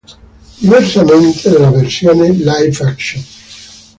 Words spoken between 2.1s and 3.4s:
"live action".